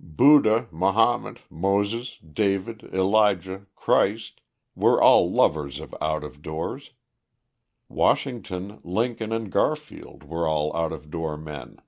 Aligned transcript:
Buddha, 0.00 0.68
Mahomet, 0.70 1.38
Moses, 1.50 2.18
David, 2.18 2.84
Elijah, 2.94 3.66
Christ, 3.74 4.40
were 4.76 5.02
all 5.02 5.28
lovers 5.28 5.80
of 5.80 5.92
out 6.00 6.22
of 6.22 6.40
doors. 6.40 6.92
Washington, 7.88 8.80
Lincoln, 8.84 9.32
and 9.32 9.50
Garfield 9.50 10.22
were 10.22 10.46
all 10.46 10.70
out 10.76 10.92
of 10.92 11.10
door 11.10 11.36
men. 11.36 11.80